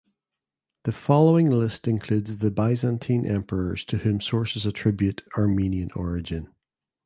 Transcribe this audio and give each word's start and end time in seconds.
The 0.85 0.91
following 0.93 1.51
list 1.51 1.87
includes 1.87 2.37
the 2.37 2.49
Byzantine 2.49 3.23
emperors 3.27 3.85
to 3.85 3.97
whom 3.97 4.19
sources 4.19 4.65
attribute 4.65 5.21
Armenian 5.37 5.91
origin. 5.95 6.47